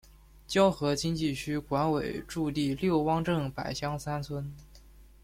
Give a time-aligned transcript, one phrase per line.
[0.47, 4.51] 胶河经济区管委驻地六汪镇柏乡三村。